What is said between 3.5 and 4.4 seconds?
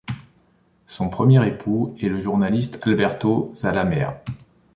Zalamea.